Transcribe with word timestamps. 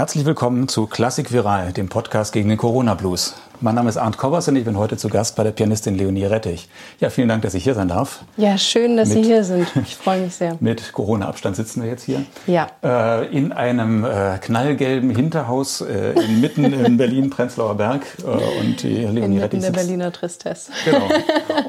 Herzlich 0.00 0.24
willkommen 0.24 0.66
zu 0.66 0.86
Klassik 0.86 1.30
Viral, 1.30 1.74
dem 1.74 1.90
Podcast 1.90 2.32
gegen 2.32 2.48
den 2.48 2.56
Corona 2.56 2.94
Blues. 2.94 3.34
Mein 3.62 3.74
Name 3.74 3.90
ist 3.90 3.98
Arndt 3.98 4.16
Kobbers 4.16 4.48
und 4.48 4.56
ich 4.56 4.64
bin 4.64 4.78
heute 4.78 4.96
zu 4.96 5.10
Gast 5.10 5.36
bei 5.36 5.44
der 5.44 5.50
Pianistin 5.50 5.94
Leonie 5.94 6.24
Rettich. 6.24 6.66
Ja, 6.98 7.10
vielen 7.10 7.28
Dank, 7.28 7.42
dass 7.42 7.52
ich 7.52 7.62
hier 7.62 7.74
sein 7.74 7.88
darf. 7.88 8.24
Ja, 8.38 8.56
schön, 8.56 8.96
dass 8.96 9.10
mit, 9.10 9.18
Sie 9.18 9.24
hier 9.24 9.44
sind. 9.44 9.66
Ich 9.84 9.96
freue 9.96 10.22
mich 10.22 10.34
sehr. 10.34 10.56
Mit 10.60 10.94
Corona-Abstand 10.94 11.56
sitzen 11.56 11.82
wir 11.82 11.90
jetzt 11.90 12.04
hier. 12.04 12.22
Ja. 12.46 12.68
Äh, 12.82 13.26
in 13.36 13.52
einem 13.52 14.06
äh, 14.06 14.38
knallgelben 14.40 15.14
Hinterhaus 15.14 15.82
äh, 15.82 16.12
inmitten 16.12 16.72
in 16.72 16.96
Berlin, 16.96 17.28
Prenzlauer 17.30 17.74
Berg. 17.74 18.06
Äh, 18.22 18.60
und 18.60 18.82
die 18.82 19.04
Leonie 19.04 19.40
Rettich 19.40 19.60
sitzt... 19.60 19.76
der 19.76 19.82
Berliner 19.82 20.10
Tristesse. 20.10 20.72
Genau. 20.86 21.08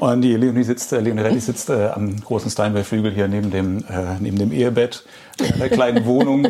Und 0.00 0.22
die 0.22 0.34
Leonie, 0.34 0.64
sitzt, 0.64 0.92
äh, 0.94 1.00
Leonie 1.00 1.20
Rettich 1.20 1.44
sitzt 1.44 1.68
äh, 1.68 1.88
am 1.88 2.18
großen 2.20 2.50
Steinway-Flügel 2.50 3.12
hier 3.12 3.28
neben 3.28 3.50
dem, 3.50 3.84
neben 4.18 4.38
dem 4.38 4.50
Ehebett 4.50 5.04
in 5.38 5.54
einer 5.54 5.68
kleinen 5.68 6.06
Wohnung, 6.06 6.46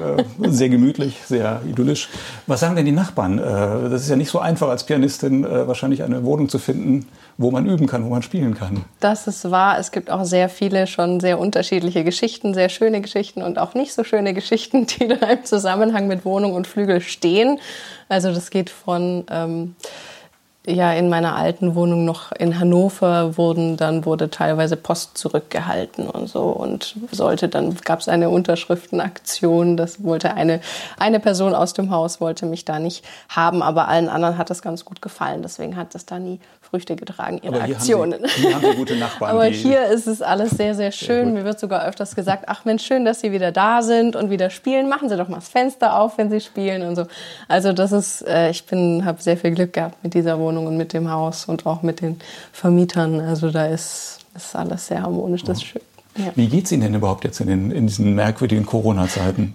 sehr 0.49 0.69
gemütlich, 0.69 1.21
sehr 1.27 1.61
idyllisch. 1.69 2.09
Was 2.47 2.61
sagen 2.61 2.77
denn 2.77 2.85
die 2.85 2.93
Nachbarn? 2.93 3.37
Das 3.39 4.03
ist 4.03 4.11
ja 4.11 4.17
nicht 4.17 4.31
so 4.31 4.39
einfach 4.39 4.69
als 4.69 4.85
Pianistin 4.85 5.32
äh, 5.33 5.67
wahrscheinlich 5.67 6.03
eine 6.03 6.25
Wohnung 6.25 6.49
zu 6.49 6.59
finden, 6.59 7.07
wo 7.39 7.51
man 7.51 7.67
üben 7.67 7.87
kann, 7.87 8.05
wo 8.05 8.09
man 8.09 8.23
spielen 8.23 8.55
kann. 8.55 8.85
Das 9.01 9.27
ist 9.27 9.51
wahr. 9.51 9.79
Es 9.79 9.91
gibt 9.91 10.11
auch 10.11 10.25
sehr 10.25 10.49
viele 10.49 10.87
schon 10.87 11.21
sehr 11.21 11.39
unterschiedliche 11.39 12.05
Geschichten, 12.05 12.55
sehr 12.55 12.69
schöne 12.69 13.01
Geschichten 13.01 13.43
und 13.43 13.59
auch 13.59 13.75
nicht 13.75 13.93
so 13.95 14.05
schöne 14.05 14.35
Geschichten, 14.35 14.87
die 14.99 15.09
da 15.09 15.27
im 15.27 15.45
Zusammenhang 15.45 16.07
mit 16.07 16.25
Wohnung 16.25 16.53
und 16.55 16.67
Flügel 16.67 17.01
stehen. 17.01 17.59
Also 18.09 18.33
das 18.33 18.51
geht 18.51 18.71
von 18.71 19.25
ähm, 19.31 19.75
ja 20.67 20.93
in 20.93 21.09
meiner 21.09 21.35
alten 21.35 21.75
Wohnung 21.75 22.05
noch 22.05 22.31
in 22.33 22.59
Hannover 22.59 23.37
wurden 23.37 23.77
dann 23.77 24.05
wurde 24.05 24.31
teilweise 24.31 24.77
Post 24.77 25.19
zurückgehalten 25.19 26.09
und 26.09 26.29
so. 26.29 26.45
Und 26.45 26.97
sollte 27.11 27.49
dann 27.49 27.77
gab 27.85 28.01
es 28.01 28.09
eine 28.09 28.31
Unterschriftenaktion 28.31 29.77
das 29.77 30.03
wollte 30.03 30.35
eine 30.35 30.61
eine 30.99 31.21
Person 31.21 31.55
aus 31.55 31.73
dem 31.73 31.91
Haus 31.91 32.21
wollte 32.21 32.47
mich 32.47 32.65
da 32.65 32.79
nicht 32.79 33.05
haben. 33.29 33.63
Aber 33.63 33.89
allen 33.89 34.09
anderen 34.09 34.39
hat 34.39 34.51
das 34.51 34.63
ganz 34.63 34.85
gut 34.85 35.03
gefallen. 35.03 35.43
Deswegen 35.43 35.77
hat 35.77 35.95
das 35.95 36.07
da 36.07 36.19
nie 36.19 36.41
Früchte 36.73 36.97
getragen, 36.97 37.39
ihre 37.43 37.57
Aber 37.57 37.65
hier 37.67 37.77
Aktionen. 37.77 38.15
Haben 38.15 38.29
Sie, 38.35 38.41
hier 38.41 38.55
haben 38.55 38.65
Sie 38.71 38.77
gute 38.77 38.97
Nachbarn. 38.97 39.31
Aber 39.37 39.45
hier 39.45 39.89
ist 39.89 40.07
es 40.07 40.23
alles 40.23 40.53
sehr, 40.53 40.75
sehr 40.75 40.91
schön. 40.91 41.27
Sehr 41.27 41.35
Mir 41.35 41.45
wird 41.45 41.61
sogar 41.61 41.85
öfters 41.85 42.15
gesagt, 42.15 42.45
ach 42.47 42.65
Mensch, 42.65 42.87
schön, 42.87 43.05
dass 43.05 43.21
Sie 43.21 43.31
wieder 43.31 43.53
da 43.53 43.83
sind 43.83 44.17
und 44.17 44.31
wieder 44.31 44.49
spielen. 44.49 44.89
Machen 44.89 45.11
Sie 45.11 45.19
doch 45.19 45.29
mal 45.29 45.37
das 45.37 45.49
Fenster 45.49 46.01
auf, 46.01 46.17
wenn 46.17 46.31
Sie 46.31 46.41
spielen 46.41 46.81
und 46.81 46.97
so. 46.97 47.05
Also 47.47 47.75
das 47.75 47.93
ist, 47.93 48.27
äh, 48.27 48.49
ich 48.49 48.65
bin, 48.65 49.05
habe 49.05 49.21
sehr 49.21 49.37
viel 49.37 49.51
Glück 49.51 49.75
gehabt 49.75 50.03
mit 50.03 50.15
dieser 50.15 50.39
Wohnung 50.39 50.67
und 50.67 50.79
mit 50.79 50.95
dem 50.95 51.11
Haus 51.11 51.45
und 51.45 51.67
auch 51.67 51.83
mit 51.83 52.01
den 52.01 52.19
Vermietern. 52.53 53.21
Also 53.21 53.51
da 53.51 53.67
ist, 53.67 54.21
ist 54.35 54.57
alles 54.57 54.87
sehr 54.87 55.03
harmonisch, 55.03 55.45
das 55.45 55.59
ist 55.59 55.65
schön. 55.65 55.83
Ja. 56.17 56.33
Wie 56.37 56.47
geht 56.47 56.65
es 56.65 56.73
Ihnen 56.73 56.85
denn 56.85 56.95
überhaupt 56.95 57.25
jetzt 57.25 57.39
in, 57.41 57.49
den, 57.49 57.71
in 57.71 57.87
diesen 57.87 58.15
merkwürdigen 58.15 58.65
Corona-Zeiten? 58.65 59.53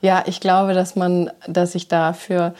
Ja, 0.00 0.22
ich 0.24 0.40
glaube, 0.40 0.72
dass 0.72 0.96
man, 0.96 1.30
dass 1.46 1.74
ich 1.74 1.88
dafür 1.88 2.54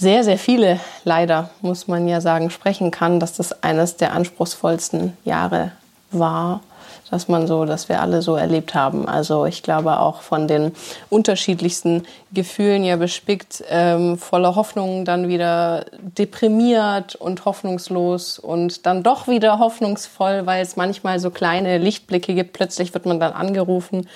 sehr, 0.00 0.24
sehr 0.24 0.38
viele, 0.38 0.80
leider 1.04 1.50
muss 1.60 1.86
man 1.86 2.08
ja 2.08 2.22
sagen, 2.22 2.48
sprechen 2.48 2.90
kann, 2.90 3.20
dass 3.20 3.34
das 3.34 3.62
eines 3.62 3.96
der 3.98 4.14
anspruchsvollsten 4.14 5.14
Jahre 5.26 5.72
war, 6.10 6.62
dass 7.10 7.28
man 7.28 7.46
so, 7.46 7.66
dass 7.66 7.90
wir 7.90 8.00
alle 8.00 8.22
so 8.22 8.34
erlebt 8.34 8.74
haben. 8.74 9.06
Also 9.06 9.44
ich 9.44 9.62
glaube 9.62 10.00
auch 10.00 10.22
von 10.22 10.48
den 10.48 10.72
unterschiedlichsten 11.10 12.04
Gefühlen 12.32 12.82
ja 12.82 12.96
bespickt, 12.96 13.62
ähm, 13.68 14.16
voller 14.16 14.54
Hoffnung, 14.54 15.04
dann 15.04 15.28
wieder 15.28 15.84
deprimiert 16.00 17.14
und 17.14 17.44
hoffnungslos 17.44 18.38
und 18.38 18.86
dann 18.86 19.02
doch 19.02 19.28
wieder 19.28 19.58
hoffnungsvoll, 19.58 20.46
weil 20.46 20.62
es 20.62 20.76
manchmal 20.76 21.20
so 21.20 21.30
kleine 21.30 21.76
Lichtblicke 21.76 22.32
gibt. 22.32 22.54
Plötzlich 22.54 22.94
wird 22.94 23.04
man 23.04 23.20
dann 23.20 23.34
angerufen 23.34 24.08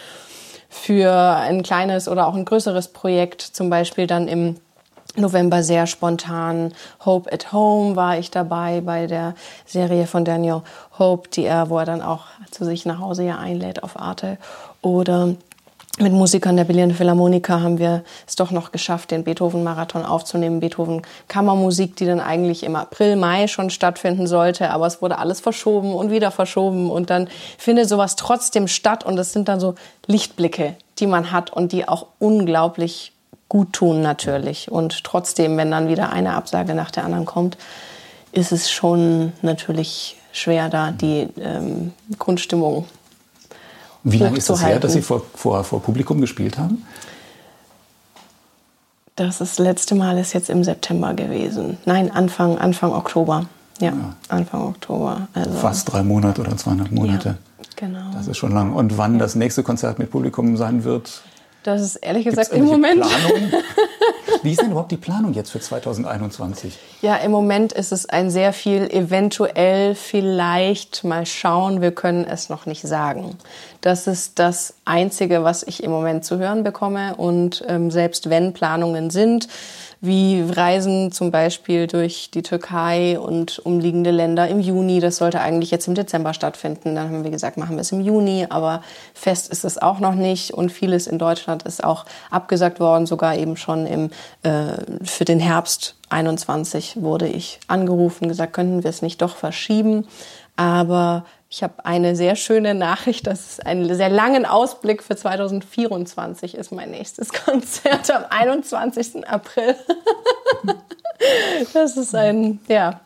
für 0.71 1.13
ein 1.13 1.63
kleines 1.63 2.09
oder 2.09 2.27
auch 2.27 2.35
ein 2.35 2.47
größeres 2.47 2.89
Projekt, 2.89 3.43
zum 3.43 3.69
Beispiel 3.69 4.07
dann 4.07 4.29
im 4.29 4.57
November 5.17 5.63
sehr 5.63 5.87
spontan. 5.87 6.73
Hope 7.05 7.33
at 7.33 7.53
Home 7.53 7.97
war 7.97 8.19
ich 8.19 8.31
dabei 8.31 8.81
bei 8.81 9.07
der 9.07 9.35
Serie 9.67 10.07
von 10.07 10.25
Daniel 10.25 10.63
Hope, 10.99 11.29
die 11.29 11.45
er, 11.45 11.71
wo 11.71 11.79
er 11.79 11.85
dann 11.85 12.03
auch 12.03 12.25
zu 12.51 12.65
sich 12.65 12.85
nach 12.87 12.99
Hause 12.99 13.25
ja 13.25 13.39
einlädt 13.39 13.83
auf 13.83 13.99
Arte. 13.99 14.39
Oder 14.83 15.35
mit 16.01 16.13
Musikern 16.13 16.57
der 16.57 16.65
Berliner 16.65 16.93
Philharmoniker 16.93 17.63
haben 17.63 17.79
wir 17.79 18.03
es 18.27 18.35
doch 18.35 18.51
noch 18.51 18.73
geschafft, 18.73 19.13
den 19.13 19.23
Beethoven-Marathon 19.23 20.05
aufzunehmen. 20.05 20.59
Beethoven-Kammermusik, 20.59 21.95
die 21.95 22.07
dann 22.07 22.19
eigentlich 22.19 22.65
im 22.65 22.75
April, 22.75 23.15
Mai 23.15 23.47
schon 23.47 23.71
stattfinden 23.71 24.27
sollte, 24.27 24.71
aber 24.71 24.89
es 24.89 25.01
wurde 25.01 25.19
alles 25.19 25.41
verschoben 25.41 25.95
und 25.95 26.11
wieder 26.11 26.33
verschoben 26.33 26.91
und 26.91 27.11
dann 27.11 27.29
findet 27.59 27.89
sowas 27.89 28.17
trotzdem 28.17 28.67
statt 28.67 29.05
und 29.05 29.15
das 29.15 29.33
sind 29.33 29.47
dann 29.47 29.61
so 29.61 29.77
Lichtblicke, 30.07 30.75
die 30.99 31.07
man 31.07 31.31
hat 31.31 31.53
und 31.53 31.71
die 31.71 31.87
auch 31.87 32.07
unglaublich 32.19 33.14
gut 33.49 33.73
tun 33.73 34.03
natürlich. 34.03 34.71
Und 34.71 35.05
trotzdem, 35.05 35.57
wenn 35.57 35.71
dann 35.71 35.89
wieder 35.89 36.11
eine 36.11 36.35
Absage 36.35 36.75
nach 36.75 36.91
der 36.91 37.05
anderen 37.05 37.25
kommt, 37.25 37.57
ist 38.33 38.53
es 38.53 38.71
schon 38.71 39.33
natürlich 39.43 40.17
schwer, 40.33 40.69
da 40.69 40.91
die 40.91 41.29
ähm, 41.41 41.93
Grundstimmung 42.19 42.87
Wie 44.03 44.19
lange 44.19 44.37
ist 44.37 44.51
das 44.51 44.65
her, 44.65 44.81
dass 44.81 44.93
Sie 44.93 45.03
vor, 45.03 45.23
vor, 45.35 45.63
vor 45.65 45.81
Publikum 45.81 46.21
gespielt 46.21 46.59
haben? 46.59 46.85
Das, 49.17 49.39
das 49.39 49.59
letzte 49.59 49.95
Mal 49.95 50.19
ist 50.19 50.33
jetzt 50.33 50.51
im 50.51 50.65
September 50.65 51.15
gewesen. 51.15 51.79
Nein, 51.85 52.11
Anfang, 52.11 52.59
Anfang 52.59 52.93
Oktober. 52.93 53.47
Ja, 53.81 53.91
ja. 53.91 54.17
Anfang 54.29 54.63
Oktober. 54.63 55.29
Also 55.35 55.53
Fast 55.53 55.93
drei 55.93 56.03
Monate 56.03 56.41
oder 56.41 56.57
zweieinhalb 56.57 56.91
Monate. 56.91 57.29
Ja, 57.59 57.65
genau. 57.77 58.11
Das 58.13 58.27
ist 58.27 58.37
schon 58.37 58.53
lang. 58.53 58.73
Und 58.73 58.99
wann 58.99 59.15
ja. 59.15 59.19
das 59.21 59.37
nächste 59.37 59.63
Konzert 59.63 60.01
mit 60.01 60.11
Publikum 60.11 60.57
sein 60.57 60.83
wird, 60.83 61.23
das 61.65 61.81
ist 61.81 61.97
ehrlich 61.97 62.25
gesagt 62.25 62.53
im 62.53 62.65
Moment. 62.65 63.01
Planung? 63.01 63.53
Wie 64.43 64.53
ist 64.53 64.61
denn 64.61 64.71
überhaupt 64.71 64.93
die 64.93 64.99
Planung 64.99 65.33
jetzt 65.33 65.51
für 65.51 65.61
2021? 65.61 66.79
Ja, 67.01 67.17
im 67.17 67.31
Moment 67.31 67.73
ist 67.73 67.93
es 67.93 68.07
ein 68.07 68.31
sehr 68.31 68.53
viel 68.53 68.83
eventuell, 68.91 69.95
vielleicht 69.95 71.03
mal 71.03 71.25
schauen. 71.25 71.81
Wir 71.81 71.93
können 71.93 72.25
es 72.25 72.51
noch 72.51 72.67
nicht 72.67 72.83
sagen. 72.83 73.39
Das 73.81 74.07
ist 74.07 74.39
das 74.39 74.75
Einzige, 74.85 75.45
was 75.45 75.63
ich 75.63 75.83
im 75.83 75.91
Moment 75.91 76.27
zu 76.27 76.39
hören 76.39 76.63
bekomme. 76.63 77.17
Und 77.17 77.65
ähm, 77.67 77.91
selbst 77.91 78.29
wenn 78.29 78.53
Planungen 78.53 79.09
sind, 79.09 79.49
wie 80.05 80.43
Reisen 80.43 81.13
zum 81.13 81.31
Beispiel 81.31 81.87
durch 81.87 82.31
die 82.31 82.43
Türkei 82.43 83.19
und 83.19 83.59
umliegende 83.59 84.11
Länder 84.11 84.49
im 84.49 84.61
Juni. 84.61 85.01
Das 85.01 85.17
sollte 85.17 85.41
eigentlich 85.41 85.71
jetzt 85.71 85.89
im 85.89 85.95
Dezember 85.95 86.35
stattfinden. 86.35 86.95
Dann 86.95 87.11
haben 87.11 87.25
wir 87.25 87.31
gesagt, 87.31 87.57
machen 87.57 87.77
wir 87.77 87.81
es 87.81 87.93
im 87.93 88.01
Juni, 88.01 88.47
aber 88.49 88.83
fest 89.15 89.51
ist 89.51 89.65
es 89.65 89.81
auch 89.81 90.01
noch 90.01 90.15
nicht 90.15 90.53
und 90.53 90.71
vieles 90.71 91.07
in 91.07 91.19
Deutschland 91.19 91.63
ist 91.63 91.83
auch 91.83 92.05
abgesagt 92.31 92.81
worden, 92.81 93.07
sogar 93.07 93.37
eben 93.37 93.57
schon 93.57 93.87
im, 93.87 94.11
äh, 94.43 94.75
für 95.03 95.25
den 95.25 95.41
Herbst 95.41 95.97
21 96.11 97.03
wurde 97.03 97.27
ich 97.27 97.61
angerufen, 97.67 98.29
gesagt, 98.29 98.53
könnten 98.53 98.85
wir 98.85 98.91
es 98.91 99.03
nicht 99.03 99.23
doch 99.23 99.37
verschieben. 99.37 100.07
Aber 100.57 101.25
ich 101.55 101.63
habe 101.63 101.85
eine 101.85 102.17
sehr 102.17 102.35
schöne 102.35 102.75
Nachricht, 102.75 103.29
dass 103.29 103.53
es 103.53 103.61
einen 103.61 103.95
sehr 103.95 104.09
langen 104.09 104.45
Ausblick 104.45 105.05
für 105.05 105.15
2024 105.15 106.57
ist 106.57 106.73
mein 106.73 106.91
nächstes 106.91 107.33
Konzert 107.45 108.11
am 108.11 108.25
21. 108.29 109.29
April. 109.29 109.77
das 111.73 111.97
ist 111.97 112.13
ein, 112.13 112.59
ja. 112.67 113.01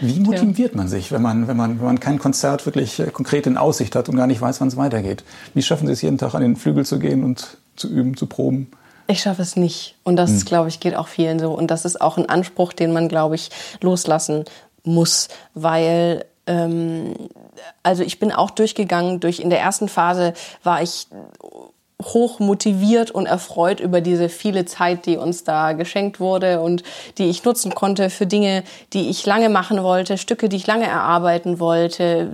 Wie 0.00 0.18
motiviert 0.18 0.74
man 0.74 0.88
sich, 0.88 1.12
wenn 1.12 1.22
man, 1.22 1.46
wenn, 1.46 1.56
man, 1.56 1.78
wenn 1.78 1.86
man 1.86 2.00
kein 2.00 2.18
Konzert 2.18 2.66
wirklich 2.66 2.98
äh, 2.98 3.12
konkret 3.12 3.46
in 3.46 3.56
Aussicht 3.56 3.94
hat 3.94 4.08
und 4.08 4.16
gar 4.16 4.26
nicht 4.26 4.40
weiß, 4.40 4.60
wann 4.60 4.66
es 4.66 4.76
weitergeht? 4.76 5.22
Wie 5.54 5.62
schaffen 5.62 5.86
Sie 5.86 5.92
es 5.92 6.02
jeden 6.02 6.18
Tag 6.18 6.34
an 6.34 6.42
den 6.42 6.56
Flügel 6.56 6.84
zu 6.84 6.98
gehen 6.98 7.22
und 7.22 7.58
zu 7.76 7.88
üben, 7.88 8.16
zu 8.16 8.26
proben? 8.26 8.72
Ich 9.06 9.20
schaffe 9.20 9.42
es 9.42 9.54
nicht. 9.54 9.94
Und 10.02 10.16
das, 10.16 10.30
hm. 10.30 10.44
glaube 10.46 10.68
ich, 10.68 10.80
geht 10.80 10.96
auch 10.96 11.08
vielen 11.08 11.38
so. 11.38 11.52
Und 11.52 11.70
das 11.70 11.84
ist 11.84 12.00
auch 12.00 12.18
ein 12.18 12.28
Anspruch, 12.28 12.72
den 12.72 12.92
man, 12.92 13.08
glaube 13.08 13.36
ich, 13.36 13.50
loslassen 13.80 14.46
muss, 14.82 15.28
weil 15.54 16.24
ähm, 16.46 17.14
also 17.82 18.02
ich 18.02 18.18
bin 18.18 18.32
auch 18.32 18.50
durchgegangen, 18.50 19.20
durch 19.20 19.40
in 19.40 19.50
der 19.50 19.60
ersten 19.60 19.88
Phase 19.88 20.34
war 20.62 20.82
ich 20.82 21.06
hoch 22.02 22.40
motiviert 22.40 23.10
und 23.10 23.26
erfreut 23.26 23.80
über 23.80 24.00
diese 24.00 24.28
viele 24.28 24.64
Zeit, 24.64 25.06
die 25.06 25.16
uns 25.16 25.44
da 25.44 25.72
geschenkt 25.72 26.20
wurde 26.20 26.60
und 26.60 26.82
die 27.18 27.28
ich 27.28 27.44
nutzen 27.44 27.74
konnte 27.74 28.10
für 28.10 28.26
Dinge, 28.26 28.64
die 28.92 29.08
ich 29.08 29.24
lange 29.24 29.48
machen 29.48 29.82
wollte, 29.82 30.18
Stücke, 30.18 30.48
die 30.48 30.56
ich 30.56 30.66
lange 30.66 30.86
erarbeiten 30.86 31.60
wollte, 31.60 32.28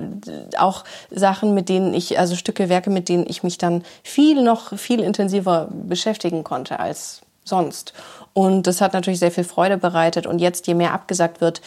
auch 0.56 0.84
Sachen, 1.10 1.54
mit 1.54 1.68
denen 1.68 1.94
ich, 1.94 2.18
also 2.18 2.34
Stücke, 2.34 2.68
Werke, 2.68 2.90
mit 2.90 3.08
denen 3.08 3.26
ich 3.28 3.42
mich 3.42 3.58
dann 3.58 3.82
viel 4.02 4.42
noch, 4.42 4.76
viel 4.78 5.00
intensiver 5.00 5.68
beschäftigen 5.70 6.44
konnte 6.44 6.80
als 6.80 7.20
sonst. 7.44 7.92
Und 8.32 8.66
das 8.66 8.80
hat 8.80 8.92
natürlich 8.92 9.18
sehr 9.18 9.32
viel 9.32 9.44
Freude 9.44 9.78
bereitet. 9.78 10.26
Und 10.26 10.38
jetzt, 10.38 10.66
je 10.66 10.74
mehr 10.74 10.92
abgesagt 10.92 11.40
wird, 11.40 11.60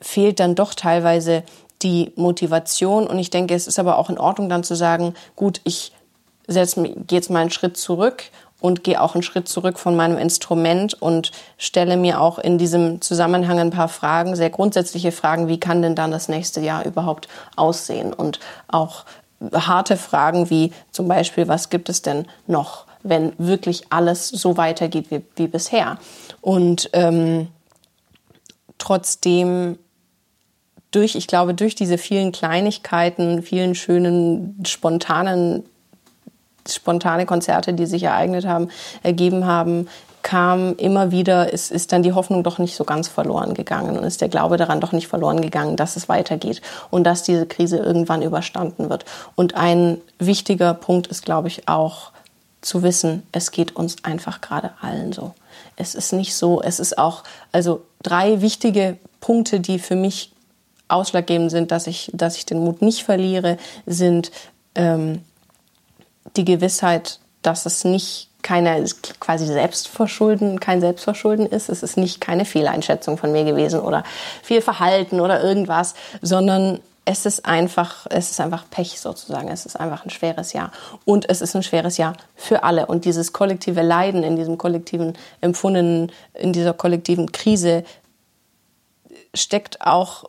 fehlt 0.00 0.40
dann 0.40 0.54
doch 0.54 0.74
teilweise 0.74 1.44
die 1.82 2.12
Motivation. 2.16 3.06
Und 3.06 3.18
ich 3.18 3.30
denke, 3.30 3.54
es 3.54 3.66
ist 3.66 3.78
aber 3.78 3.98
auch 3.98 4.10
in 4.10 4.18
Ordnung, 4.18 4.48
dann 4.48 4.64
zu 4.64 4.74
sagen, 4.74 5.14
gut, 5.36 5.60
ich 5.64 5.92
gehe 6.48 7.02
jetzt 7.10 7.30
mal 7.30 7.40
einen 7.40 7.50
Schritt 7.50 7.76
zurück 7.76 8.24
und 8.60 8.84
gehe 8.84 9.00
auch 9.00 9.14
einen 9.14 9.22
Schritt 9.22 9.48
zurück 9.48 9.78
von 9.78 9.96
meinem 9.96 10.16
Instrument 10.16 10.94
und 10.94 11.32
stelle 11.58 11.96
mir 11.96 12.20
auch 12.20 12.38
in 12.38 12.58
diesem 12.58 13.00
Zusammenhang 13.00 13.58
ein 13.58 13.70
paar 13.70 13.88
Fragen, 13.88 14.36
sehr 14.36 14.50
grundsätzliche 14.50 15.12
Fragen, 15.12 15.48
wie 15.48 15.60
kann 15.60 15.82
denn 15.82 15.96
dann 15.96 16.12
das 16.12 16.28
nächste 16.28 16.60
Jahr 16.60 16.84
überhaupt 16.86 17.28
aussehen 17.56 18.12
und 18.12 18.38
auch 18.68 19.04
harte 19.52 19.96
Fragen 19.96 20.48
wie 20.48 20.72
zum 20.92 21.08
Beispiel, 21.08 21.48
was 21.48 21.68
gibt 21.68 21.88
es 21.88 22.02
denn 22.02 22.26
noch, 22.46 22.86
wenn 23.02 23.32
wirklich 23.38 23.86
alles 23.90 24.28
so 24.28 24.56
weitergeht 24.56 25.10
wie, 25.10 25.22
wie 25.34 25.48
bisher? 25.48 25.98
Und 26.40 26.88
ähm, 26.92 27.48
trotzdem 28.78 29.78
durch, 30.92 31.16
ich 31.16 31.26
glaube, 31.26 31.54
durch 31.54 31.74
diese 31.74 31.98
vielen 31.98 32.30
Kleinigkeiten, 32.32 33.42
vielen 33.42 33.74
schönen, 33.74 34.62
spontanen, 34.64 35.64
spontane 36.68 37.26
Konzerte, 37.26 37.72
die 37.74 37.86
sich 37.86 38.04
ereignet 38.04 38.46
haben, 38.46 38.68
ergeben 39.02 39.46
haben, 39.46 39.88
kam 40.22 40.76
immer 40.76 41.10
wieder, 41.10 41.52
ist, 41.52 41.72
ist 41.72 41.90
dann 41.90 42.02
die 42.02 42.12
Hoffnung 42.12 42.44
doch 42.44 42.58
nicht 42.58 42.76
so 42.76 42.84
ganz 42.84 43.08
verloren 43.08 43.54
gegangen 43.54 43.98
und 43.98 44.04
ist 44.04 44.20
der 44.20 44.28
Glaube 44.28 44.56
daran 44.56 44.80
doch 44.80 44.92
nicht 44.92 45.08
verloren 45.08 45.40
gegangen, 45.40 45.76
dass 45.76 45.96
es 45.96 46.08
weitergeht 46.08 46.62
und 46.90 47.04
dass 47.04 47.24
diese 47.24 47.46
Krise 47.46 47.78
irgendwann 47.78 48.22
überstanden 48.22 48.88
wird. 48.88 49.04
Und 49.34 49.56
ein 49.56 49.98
wichtiger 50.18 50.74
Punkt 50.74 51.08
ist, 51.08 51.24
glaube 51.24 51.48
ich, 51.48 51.68
auch 51.68 52.12
zu 52.60 52.84
wissen, 52.84 53.24
es 53.32 53.50
geht 53.50 53.74
uns 53.74 53.96
einfach 54.04 54.40
gerade 54.40 54.70
allen 54.80 55.12
so. 55.12 55.34
Es 55.76 55.96
ist 55.96 56.12
nicht 56.12 56.36
so, 56.36 56.62
es 56.62 56.78
ist 56.78 56.96
auch, 56.98 57.24
also 57.50 57.82
drei 58.02 58.40
wichtige 58.40 58.98
Punkte, 59.20 59.58
die 59.58 59.80
für 59.80 59.96
mich 59.96 60.31
ausschlaggebend 60.92 61.50
sind, 61.50 61.70
dass 61.70 61.86
ich, 61.86 62.10
dass 62.14 62.36
ich 62.36 62.46
den 62.46 62.60
Mut 62.60 62.82
nicht 62.82 63.04
verliere, 63.04 63.56
sind 63.86 64.30
ähm, 64.74 65.22
die 66.36 66.44
Gewissheit, 66.44 67.18
dass 67.42 67.66
es 67.66 67.84
nicht 67.84 68.28
keine 68.42 68.84
quasi 69.20 69.46
Selbstverschulden, 69.46 70.58
kein 70.60 70.80
Selbstverschulden 70.80 71.46
ist. 71.46 71.68
Es 71.68 71.82
ist 71.82 71.96
nicht 71.96 72.20
keine 72.20 72.44
Fehleinschätzung 72.44 73.16
von 73.16 73.32
mir 73.32 73.44
gewesen 73.44 73.80
oder 73.80 74.02
viel 74.42 74.60
Verhalten 74.60 75.20
oder 75.20 75.42
irgendwas, 75.42 75.94
sondern 76.20 76.80
es 77.04 77.26
ist 77.26 77.46
einfach, 77.46 78.06
es 78.10 78.30
ist 78.30 78.40
einfach 78.40 78.64
Pech 78.70 79.00
sozusagen. 79.00 79.48
Es 79.48 79.66
ist 79.66 79.78
einfach 79.78 80.04
ein 80.04 80.10
schweres 80.10 80.52
Jahr. 80.52 80.70
Und 81.04 81.28
es 81.28 81.40
ist 81.40 81.56
ein 81.56 81.62
schweres 81.62 81.96
Jahr 81.96 82.14
für 82.36 82.62
alle. 82.62 82.86
Und 82.86 83.04
dieses 83.04 83.32
kollektive 83.32 83.82
Leiden 83.82 84.22
in 84.22 84.36
diesem 84.36 84.56
kollektiven 84.56 85.14
empfundenen, 85.40 86.12
in 86.34 86.52
dieser 86.52 86.74
kollektiven 86.74 87.32
Krise 87.32 87.84
steckt 89.34 89.80
auch, 89.80 90.24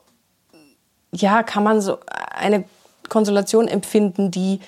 ja, 1.14 1.44
kann 1.44 1.64
man 1.64 1.82
so 1.82 2.00
eine 2.36 2.66
Konsolation 3.10 3.68
empfinden, 3.68 4.32
die 4.32 4.60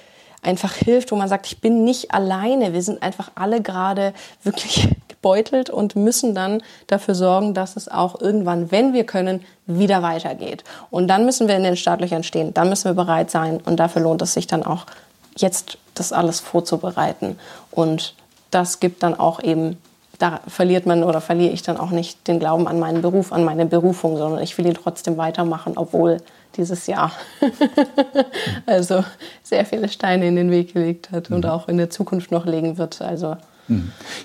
einfach 0.42 0.74
hilft, 0.74 1.12
wo 1.12 1.16
man 1.16 1.28
sagt, 1.28 1.48
ich 1.48 1.60
bin 1.60 1.84
nicht 1.84 2.14
alleine. 2.14 2.74
Wir 2.74 2.84
sind 2.84 3.02
einfach 3.02 3.32
alle 3.36 3.62
gerade 3.62 4.14
wirklich 4.44 4.88
gebeutelt 5.08 5.70
und 5.70 5.96
müssen 5.96 6.36
dann 6.36 6.62
dafür 6.88 7.16
sorgen, 7.16 7.54
dass 7.54 7.76
es 7.76 7.88
auch 7.88 8.22
irgendwann, 8.22 8.72
wenn 8.72 8.94
wir 8.94 9.06
können, 9.06 9.44
wieder 9.66 10.04
weitergeht. 10.04 10.64
Und 10.92 11.08
dann 11.08 11.26
müssen 11.26 11.48
wir 11.48 11.58
in 11.58 11.64
den 11.64 11.76
Startlöchern 11.76 12.24
stehen. 12.24 12.54
Dann 12.54 12.70
müssen 12.70 12.86
wir 12.86 12.94
bereit 12.94 13.32
sein. 13.32 13.60
Und 13.66 13.78
dafür 13.80 14.04
lohnt 14.04 14.22
es 14.22 14.34
sich 14.34 14.46
dann 14.46 14.64
auch, 14.64 14.86
jetzt 15.36 15.80
das 15.96 16.14
alles 16.14 16.40
vorzubereiten. 16.40 17.40
Und 17.72 18.14
das 18.52 18.80
gibt 18.80 19.02
dann 19.02 19.18
auch 19.18 19.42
eben 19.42 19.78
da 20.18 20.42
verliert 20.48 20.86
man 20.86 21.04
oder 21.04 21.22
verliere 21.22 21.54
ich 21.54 21.62
dann 21.62 21.78
auch 21.78 21.92
nicht 21.92 22.28
den 22.28 22.40
Glauben 22.40 22.68
an 22.68 22.80
meinen 22.80 23.02
Beruf, 23.02 23.32
an 23.32 23.44
meine 23.44 23.66
Berufung, 23.66 24.18
sondern 24.18 24.42
ich 24.42 24.58
will 24.58 24.66
ihn 24.66 24.74
trotzdem 24.74 25.18
weitermachen, 25.18 25.74
obwohl 25.76 26.18
dieses 26.58 26.88
Jahr 26.88 27.12
also 28.66 29.04
sehr 29.44 29.66
viele 29.66 29.90
Steine 29.90 30.28
in 30.28 30.36
den 30.36 30.52
Weg 30.52 30.74
gelegt 30.74 31.12
hat 31.12 31.32
und 31.32 31.44
mhm. 31.44 31.50
auch 31.52 31.68
in 31.68 31.78
der 31.78 31.90
Zukunft 31.90 32.32
noch 32.32 32.46
legen 32.46 32.78
wird. 32.78 33.02
Also. 33.02 33.38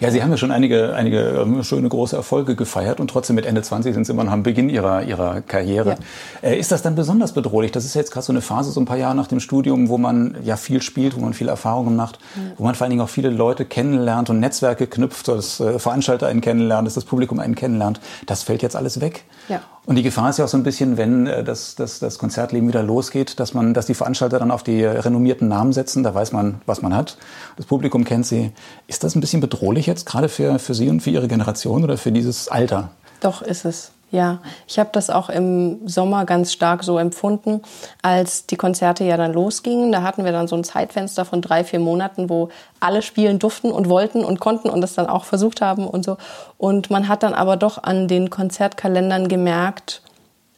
Ja, 0.00 0.10
Sie 0.10 0.22
haben 0.22 0.30
ja 0.30 0.36
schon 0.36 0.50
einige, 0.50 0.94
einige 0.94 1.20
ähm, 1.20 1.62
schöne 1.64 1.88
große 1.88 2.14
Erfolge 2.14 2.56
gefeiert 2.56 3.00
und 3.00 3.08
trotzdem 3.08 3.36
mit 3.36 3.46
Ende 3.46 3.62
20 3.62 3.94
sind 3.94 4.04
Sie 4.04 4.12
immer 4.12 4.24
noch 4.24 4.32
am 4.32 4.42
Beginn 4.42 4.68
Ihrer, 4.68 5.02
Ihrer 5.02 5.40
Karriere. 5.40 5.96
Ja. 6.42 6.48
Äh, 6.50 6.58
ist 6.58 6.72
das 6.72 6.82
dann 6.82 6.94
besonders 6.94 7.32
bedrohlich? 7.32 7.72
Das 7.72 7.84
ist 7.84 7.94
jetzt 7.94 8.12
gerade 8.12 8.26
so 8.26 8.32
eine 8.32 8.42
Phase, 8.42 8.70
so 8.70 8.80
ein 8.80 8.84
paar 8.84 8.98
Jahre 8.98 9.14
nach 9.14 9.28
dem 9.28 9.40
Studium, 9.40 9.88
wo 9.88 9.96
man 9.96 10.36
ja 10.42 10.56
viel 10.56 10.82
spielt, 10.82 11.16
wo 11.16 11.20
man 11.20 11.32
viel 11.32 11.48
Erfahrungen 11.48 11.96
macht, 11.96 12.18
ja. 12.36 12.52
wo 12.58 12.64
man 12.64 12.74
vor 12.74 12.84
allen 12.84 12.90
Dingen 12.90 13.02
auch 13.02 13.08
viele 13.08 13.30
Leute 13.30 13.64
kennenlernt 13.64 14.28
und 14.28 14.40
Netzwerke 14.40 14.86
knüpft, 14.86 15.28
dass 15.28 15.60
äh, 15.60 15.78
Veranstalter 15.78 16.26
einen 16.26 16.42
kennenlernt, 16.42 16.86
dass 16.86 16.94
das 16.94 17.04
Publikum 17.04 17.40
einen 17.40 17.54
kennenlernt. 17.54 18.00
Das 18.26 18.42
fällt 18.42 18.62
jetzt 18.62 18.76
alles 18.76 19.00
weg. 19.00 19.24
Ja. 19.48 19.62
Und 19.86 19.96
die 19.96 20.02
Gefahr 20.02 20.30
ist 20.30 20.38
ja 20.38 20.44
auch 20.44 20.48
so 20.48 20.56
ein 20.56 20.62
bisschen, 20.62 20.96
wenn 20.96 21.26
äh, 21.26 21.42
das, 21.42 21.74
das, 21.74 21.98
das 21.98 22.18
Konzertleben 22.18 22.68
wieder 22.68 22.82
losgeht, 22.82 23.40
dass 23.40 23.54
man, 23.54 23.74
dass 23.74 23.86
die 23.86 23.94
Veranstalter 23.94 24.38
dann 24.38 24.50
auf 24.50 24.62
die 24.62 24.84
renommierten 24.84 25.48
Namen 25.48 25.72
setzen. 25.72 26.02
Da 26.02 26.14
weiß 26.14 26.32
man, 26.32 26.60
was 26.66 26.82
man 26.82 26.94
hat. 26.94 27.16
Das 27.56 27.66
Publikum 27.66 28.04
kennt 28.04 28.26
sie. 28.26 28.52
Ist 28.86 29.04
das 29.04 29.14
ein 29.14 29.20
bisschen 29.20 29.40
bedrohlich 29.40 29.86
jetzt 29.86 30.06
gerade 30.06 30.28
für, 30.28 30.58
für 30.58 30.74
Sie 30.74 30.88
und 30.90 31.00
für 31.00 31.10
Ihre 31.10 31.28
Generation 31.28 31.82
oder 31.82 31.96
für 31.96 32.12
dieses 32.12 32.48
Alter? 32.48 32.90
Doch 33.20 33.42
ist 33.42 33.64
es. 33.64 33.92
Ja, 34.12 34.40
ich 34.66 34.78
habe 34.80 34.90
das 34.92 35.08
auch 35.08 35.28
im 35.28 35.86
Sommer 35.86 36.24
ganz 36.24 36.52
stark 36.52 36.82
so 36.82 36.98
empfunden, 36.98 37.62
als 38.02 38.46
die 38.46 38.56
Konzerte 38.56 39.04
ja 39.04 39.16
dann 39.16 39.32
losgingen. 39.32 39.92
Da 39.92 40.02
hatten 40.02 40.24
wir 40.24 40.32
dann 40.32 40.48
so 40.48 40.56
ein 40.56 40.64
Zeitfenster 40.64 41.24
von 41.24 41.40
drei, 41.40 41.62
vier 41.62 41.78
Monaten, 41.78 42.28
wo 42.28 42.48
alle 42.80 43.02
spielen 43.02 43.38
durften 43.38 43.70
und 43.70 43.88
wollten 43.88 44.24
und 44.24 44.40
konnten 44.40 44.68
und 44.68 44.80
das 44.80 44.94
dann 44.94 45.06
auch 45.06 45.24
versucht 45.24 45.60
haben 45.60 45.86
und 45.86 46.04
so. 46.04 46.16
Und 46.58 46.90
man 46.90 47.06
hat 47.06 47.22
dann 47.22 47.34
aber 47.34 47.56
doch 47.56 47.82
an 47.82 48.08
den 48.08 48.30
Konzertkalendern 48.30 49.28
gemerkt, 49.28 50.02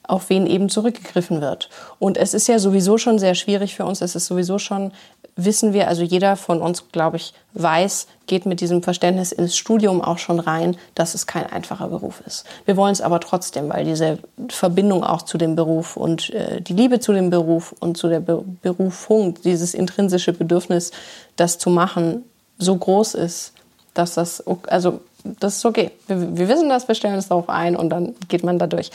auf 0.03 0.31
wen 0.31 0.47
eben 0.47 0.69
zurückgegriffen 0.69 1.41
wird. 1.41 1.69
Und 1.99 2.17
es 2.17 2.35
ist 2.35 2.49
ja 2.49 2.59
sowieso 2.59 2.99
schon 2.99 3.19
sehr 3.19 3.35
schwierig 3.35 3.77
für 3.77 3.85
uns. 3.85 4.01
Es 4.01 4.17
ist 4.17 4.27
sowieso 4.27 4.59
schon 4.59 4.93
wissen 5.37 5.73
wir, 5.73 5.89
also 5.89 6.03
jeder 6.03 6.37
von 6.37 6.61
uns, 6.61 6.91
glaube 6.93 7.17
ich, 7.17 7.33
weiß, 7.55 8.07
geht 8.27 8.47
mit 8.47 8.61
diesem 8.61 8.83
Verständnis 8.83 9.33
ins 9.33 9.57
Studium 9.57 10.01
auch 10.01 10.19
schon 10.19 10.39
rein, 10.39 10.77
dass 10.95 11.15
es 11.15 11.27
kein 11.27 11.47
einfacher 11.47 11.89
Beruf 11.89 12.23
ist. 12.27 12.45
Wir 12.65 12.77
wollen 12.77 12.93
es 12.93 13.01
aber 13.01 13.21
trotzdem, 13.21 13.71
weil 13.71 13.85
diese 13.85 14.19
Verbindung 14.49 15.05
auch 15.05 15.23
zu 15.23 15.39
dem 15.39 15.57
Beruf 15.57 15.97
und 15.97 16.31
äh, 16.31 16.61
die 16.61 16.75
Liebe 16.75 17.01
zu 17.01 17.13
dem 17.13 17.31
Beruf 17.31 17.75
und 17.81 17.97
zu 17.97 18.09
der 18.09 18.21
Be 18.21 18.45
Berufung, 18.63 19.39
dieses 19.43 19.75
intrinsische 19.75 20.33
Bedürfnis, 20.33 20.93
das 21.37 21.59
zu 21.59 21.71
machen, 21.71 22.25
so 22.59 22.77
groß 22.77 23.15
ist, 23.15 23.55
dass 23.95 24.15
das, 24.15 24.43
also 24.69 25.01
das 25.25 25.57
ist 25.57 25.65
okay. 25.65 25.91
Wir, 26.07 26.37
wir 26.37 26.49
wissen 26.49 26.69
das, 26.69 26.89
wir 26.89 26.95
stellen 26.95 27.15
uns 27.15 27.29
darauf 27.29 27.49
ein 27.49 27.77
und 27.77 27.91
dann 27.91 28.15
geht 28.29 28.45
man 28.45 28.59
da 28.59 28.67
durch. 28.67 28.91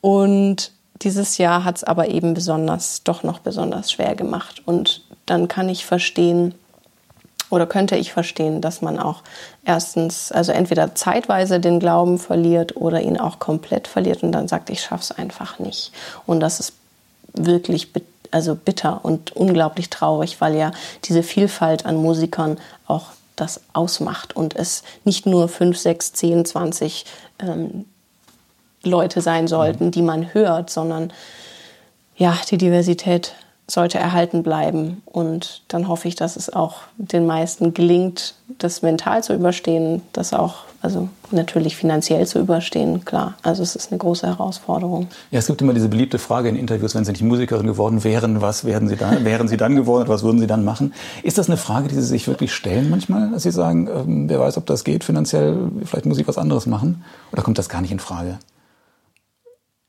Und 0.00 0.72
dieses 1.02 1.38
Jahr 1.38 1.64
hat 1.64 1.76
es 1.76 1.84
aber 1.84 2.08
eben 2.08 2.34
besonders, 2.34 3.02
doch 3.02 3.22
noch 3.22 3.40
besonders 3.40 3.90
schwer 3.90 4.14
gemacht. 4.14 4.62
Und 4.66 5.02
dann 5.26 5.48
kann 5.48 5.68
ich 5.68 5.86
verstehen 5.86 6.54
oder 7.50 7.66
könnte 7.66 7.96
ich 7.96 8.12
verstehen, 8.12 8.62
dass 8.62 8.80
man 8.80 8.98
auch 8.98 9.22
erstens, 9.64 10.32
also 10.32 10.52
entweder 10.52 10.94
zeitweise 10.94 11.60
den 11.60 11.80
Glauben 11.80 12.18
verliert 12.18 12.76
oder 12.76 13.02
ihn 13.02 13.18
auch 13.18 13.38
komplett 13.38 13.86
verliert 13.88 14.22
und 14.22 14.32
dann 14.32 14.48
sagt, 14.48 14.70
ich 14.70 14.80
schaff's 14.80 15.12
einfach 15.12 15.58
nicht. 15.58 15.92
Und 16.24 16.40
das 16.40 16.60
ist 16.60 16.72
wirklich 17.34 17.88
also 18.30 18.54
bitter 18.54 19.00
und 19.04 19.32
unglaublich 19.36 19.90
traurig, 19.90 20.40
weil 20.40 20.56
ja 20.56 20.70
diese 21.04 21.22
Vielfalt 21.22 21.84
an 21.84 21.96
Musikern 21.96 22.58
auch 22.86 23.08
das 23.36 23.60
ausmacht 23.74 24.34
und 24.34 24.56
es 24.56 24.82
nicht 25.04 25.26
nur 25.26 25.48
fünf, 25.48 25.76
sechs, 25.78 26.14
zehn, 26.14 26.46
zwanzig 26.46 27.04
ähm, 27.38 27.84
Leute 28.82 29.20
sein 29.20 29.46
sollten, 29.46 29.90
die 29.90 30.02
man 30.02 30.32
hört, 30.32 30.70
sondern 30.70 31.12
ja, 32.16 32.36
die 32.50 32.58
Diversität 32.58 33.34
sollte 33.72 33.98
erhalten 33.98 34.42
bleiben. 34.42 35.00
Und 35.06 35.62
dann 35.68 35.88
hoffe 35.88 36.06
ich, 36.06 36.14
dass 36.14 36.36
es 36.36 36.52
auch 36.52 36.80
den 36.98 37.24
meisten 37.24 37.72
gelingt, 37.72 38.34
das 38.58 38.82
mental 38.82 39.24
zu 39.24 39.32
überstehen, 39.32 40.02
das 40.12 40.34
auch, 40.34 40.64
also 40.82 41.08
natürlich 41.30 41.74
finanziell 41.74 42.26
zu 42.26 42.38
überstehen, 42.38 43.06
klar. 43.06 43.34
Also 43.42 43.62
es 43.62 43.74
ist 43.74 43.90
eine 43.90 43.96
große 43.96 44.26
Herausforderung. 44.26 45.08
Ja, 45.30 45.38
es 45.38 45.46
gibt 45.46 45.62
immer 45.62 45.72
diese 45.72 45.88
beliebte 45.88 46.18
Frage 46.18 46.50
in 46.50 46.56
Interviews, 46.56 46.94
wenn 46.94 47.06
Sie 47.06 47.12
nicht 47.12 47.22
Musikerin 47.22 47.66
geworden 47.66 48.04
wären, 48.04 48.42
was 48.42 48.66
wären 48.66 48.88
Sie 48.88 48.96
dann, 48.96 49.24
wären 49.24 49.48
Sie 49.48 49.56
dann 49.56 49.74
geworden, 49.74 50.06
was 50.06 50.22
würden 50.22 50.38
Sie 50.38 50.46
dann 50.46 50.64
machen? 50.64 50.92
Ist 51.22 51.38
das 51.38 51.48
eine 51.48 51.56
Frage, 51.56 51.88
die 51.88 51.94
Sie 51.94 52.02
sich 52.02 52.28
wirklich 52.28 52.52
stellen 52.52 52.90
manchmal, 52.90 53.30
dass 53.30 53.44
Sie 53.44 53.52
sagen, 53.52 53.88
ähm, 53.88 54.28
wer 54.28 54.38
weiß, 54.38 54.58
ob 54.58 54.66
das 54.66 54.84
geht 54.84 55.02
finanziell, 55.02 55.56
vielleicht 55.86 56.04
muss 56.04 56.18
ich 56.18 56.28
was 56.28 56.36
anderes 56.36 56.66
machen? 56.66 57.04
Oder 57.32 57.42
kommt 57.42 57.56
das 57.56 57.70
gar 57.70 57.80
nicht 57.80 57.92
in 57.92 58.00
Frage? 58.00 58.38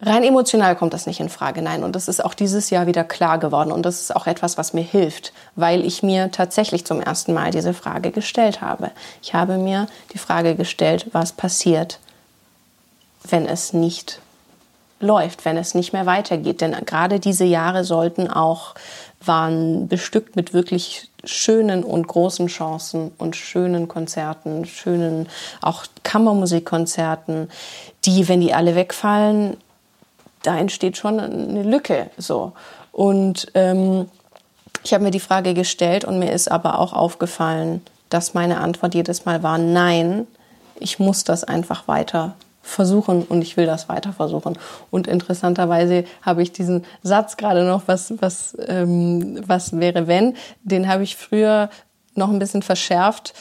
Rein 0.05 0.25
emotional 0.25 0.75
kommt 0.75 0.93
das 0.93 1.07
nicht 1.07 1.21
in 1.21 1.29
Frage, 1.29 1.61
nein. 1.61 1.83
Und 1.83 1.95
das 1.95 2.09
ist 2.09 2.23
auch 2.23 2.33
dieses 2.33 2.69
Jahr 2.69 2.87
wieder 2.87 3.05
klar 3.05 3.37
geworden. 3.37 3.71
Und 3.71 3.85
das 3.85 4.01
ist 4.01 4.13
auch 4.13 4.27
etwas, 4.27 4.57
was 4.57 4.73
mir 4.73 4.81
hilft, 4.83 5.31
weil 5.55 5.85
ich 5.85 6.03
mir 6.03 6.29
tatsächlich 6.29 6.85
zum 6.85 6.99
ersten 6.99 7.33
Mal 7.33 7.51
diese 7.51 7.73
Frage 7.73 8.11
gestellt 8.11 8.59
habe. 8.59 8.91
Ich 9.21 9.33
habe 9.33 9.57
mir 9.57 9.87
die 10.11 10.17
Frage 10.17 10.55
gestellt, 10.55 11.07
was 11.13 11.31
passiert, 11.31 11.99
wenn 13.23 13.45
es 13.45 13.71
nicht 13.71 14.19
läuft, 14.99 15.45
wenn 15.45 15.55
es 15.55 15.73
nicht 15.73 15.93
mehr 15.93 16.05
weitergeht. 16.05 16.59
Denn 16.59 16.75
gerade 16.85 17.21
diese 17.21 17.45
Jahre 17.45 17.85
sollten 17.85 18.29
auch, 18.29 18.75
waren 19.25 19.87
bestückt 19.87 20.35
mit 20.35 20.53
wirklich 20.53 21.07
schönen 21.23 21.85
und 21.85 22.07
großen 22.07 22.47
Chancen 22.47 23.11
und 23.17 23.37
schönen 23.37 23.87
Konzerten, 23.87 24.65
schönen 24.65 25.29
auch 25.61 25.85
Kammermusikkonzerten, 26.03 27.49
die, 28.03 28.27
wenn 28.27 28.41
die 28.41 28.53
alle 28.53 28.75
wegfallen, 28.75 29.55
da 30.43 30.57
entsteht 30.57 30.97
schon 30.97 31.19
eine 31.19 31.63
Lücke. 31.63 32.09
So. 32.17 32.53
Und 32.91 33.47
ähm, 33.55 34.07
ich 34.83 34.93
habe 34.93 35.03
mir 35.03 35.11
die 35.11 35.19
Frage 35.19 35.53
gestellt 35.53 36.05
und 36.05 36.19
mir 36.19 36.31
ist 36.31 36.51
aber 36.51 36.79
auch 36.79 36.93
aufgefallen, 36.93 37.81
dass 38.09 38.33
meine 38.33 38.59
Antwort 38.59 38.93
jedes 38.93 39.25
Mal 39.25 39.41
war, 39.41 39.57
nein, 39.57 40.27
ich 40.79 40.99
muss 40.99 41.23
das 41.23 41.43
einfach 41.43 41.87
weiter 41.87 42.35
versuchen 42.61 43.23
und 43.23 43.41
ich 43.41 43.57
will 43.57 43.65
das 43.65 43.89
weiter 43.89 44.13
versuchen. 44.13 44.57
Und 44.91 45.07
interessanterweise 45.07 46.05
habe 46.21 46.43
ich 46.43 46.51
diesen 46.51 46.85
Satz 47.01 47.37
gerade 47.37 47.65
noch, 47.65 47.83
was, 47.87 48.13
was, 48.21 48.57
ähm, 48.67 49.41
was 49.45 49.79
wäre 49.79 50.07
wenn, 50.07 50.35
den 50.63 50.87
habe 50.87 51.03
ich 51.03 51.15
früher 51.15 51.69
noch 52.15 52.29
ein 52.29 52.39
bisschen 52.39 52.61
verschärft 52.61 53.33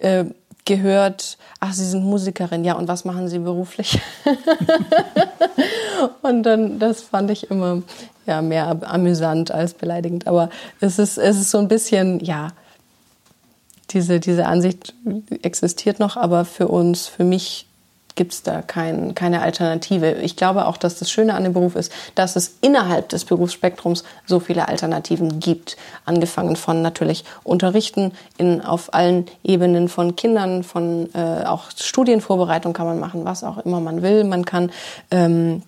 äh, 0.00 0.24
gehört, 0.66 1.38
ach, 1.60 1.72
Sie 1.72 1.86
sind 1.86 2.04
Musikerin, 2.04 2.64
ja, 2.64 2.74
und 2.74 2.88
was 2.88 3.06
machen 3.06 3.28
Sie 3.28 3.38
beruflich? 3.38 3.98
und 6.22 6.42
dann, 6.42 6.78
das 6.78 7.00
fand 7.00 7.30
ich 7.30 7.50
immer 7.50 7.82
ja, 8.26 8.42
mehr 8.42 8.76
amüsant 8.82 9.50
als 9.50 9.72
beleidigend. 9.72 10.26
Aber 10.26 10.50
es 10.80 10.98
ist, 10.98 11.16
es 11.16 11.38
ist 11.38 11.50
so 11.50 11.58
ein 11.58 11.68
bisschen, 11.68 12.20
ja, 12.20 12.48
diese, 13.90 14.20
diese 14.20 14.46
Ansicht 14.46 14.94
existiert 15.42 16.00
noch, 16.00 16.16
aber 16.16 16.44
für 16.44 16.68
uns, 16.68 17.06
für 17.06 17.24
mich 17.24 17.65
gibt 18.16 18.32
es 18.32 18.42
da 18.42 18.62
kein, 18.62 19.14
keine 19.14 19.42
Alternative. 19.42 20.12
Ich 20.14 20.36
glaube 20.36 20.66
auch, 20.66 20.76
dass 20.76 20.98
das 20.98 21.10
Schöne 21.10 21.34
an 21.34 21.44
dem 21.44 21.52
Beruf 21.52 21.76
ist, 21.76 21.92
dass 22.14 22.34
es 22.34 22.56
innerhalb 22.60 23.08
des 23.10 23.24
Berufsspektrums 23.24 24.02
so 24.26 24.40
viele 24.40 24.68
Alternativen 24.68 25.38
gibt. 25.38 25.76
Angefangen 26.04 26.56
von 26.56 26.82
natürlich 26.82 27.24
Unterrichten 27.44 28.12
in, 28.38 28.62
auf 28.62 28.92
allen 28.92 29.26
Ebenen 29.44 29.88
von 29.88 30.16
Kindern, 30.16 30.64
von 30.64 31.08
äh, 31.14 31.44
auch 31.44 31.70
Studienvorbereitung 31.76 32.72
kann 32.72 32.86
man 32.86 32.98
machen, 32.98 33.24
was 33.24 33.44
auch 33.44 33.58
immer 33.58 33.80
man 33.80 34.02
will. 34.02 34.24
Man 34.24 34.44
kann 34.44 34.72
ähm, 35.10 35.62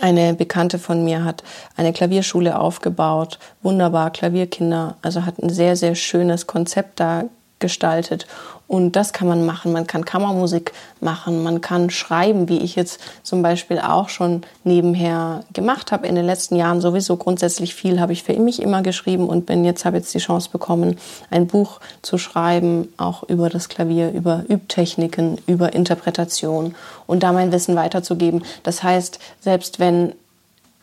eine 0.00 0.34
Bekannte 0.34 0.78
von 0.78 1.04
mir 1.04 1.24
hat 1.24 1.42
eine 1.76 1.92
Klavierschule 1.92 2.58
aufgebaut, 2.58 3.38
wunderbar 3.62 4.10
Klavierkinder, 4.10 4.96
also 5.02 5.26
hat 5.26 5.38
ein 5.38 5.50
sehr, 5.50 5.76
sehr 5.76 5.94
schönes 5.94 6.46
Konzept 6.46 7.00
da 7.00 7.24
gestaltet. 7.62 8.26
Und 8.68 8.96
das 8.96 9.12
kann 9.12 9.28
man 9.28 9.46
machen. 9.46 9.72
Man 9.72 9.86
kann 9.86 10.04
Kammermusik 10.04 10.72
machen, 11.00 11.42
man 11.42 11.60
kann 11.60 11.90
schreiben, 11.90 12.48
wie 12.48 12.58
ich 12.58 12.74
jetzt 12.74 13.00
zum 13.22 13.42
Beispiel 13.42 13.78
auch 13.78 14.08
schon 14.08 14.42
nebenher 14.64 15.44
gemacht 15.52 15.92
habe. 15.92 16.06
In 16.06 16.14
den 16.14 16.24
letzten 16.24 16.56
Jahren 16.56 16.80
sowieso 16.80 17.16
grundsätzlich 17.16 17.74
viel 17.74 18.00
habe 18.00 18.12
ich 18.12 18.22
für 18.22 18.32
mich 18.34 18.62
immer 18.62 18.82
geschrieben 18.82 19.28
und 19.28 19.46
bin 19.46 19.64
jetzt 19.64 19.84
habe 19.84 19.98
jetzt 19.98 20.14
die 20.14 20.18
Chance 20.18 20.48
bekommen, 20.50 20.98
ein 21.30 21.46
Buch 21.46 21.80
zu 22.02 22.18
schreiben, 22.18 22.88
auch 22.96 23.22
über 23.24 23.48
das 23.48 23.68
Klavier, 23.68 24.10
über 24.10 24.44
Übtechniken, 24.48 25.38
über 25.46 25.72
Interpretation 25.72 26.74
und 27.06 27.22
da 27.22 27.32
mein 27.32 27.52
Wissen 27.52 27.76
weiterzugeben. 27.76 28.42
Das 28.62 28.82
heißt, 28.82 29.18
selbst 29.40 29.80
wenn 29.80 30.14